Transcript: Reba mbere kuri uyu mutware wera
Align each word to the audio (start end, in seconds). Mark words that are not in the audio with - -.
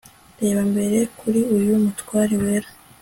Reba 0.41 0.61
mbere 0.71 0.97
kuri 1.19 1.41
uyu 1.57 1.73
mutware 1.83 2.35
wera 2.43 2.69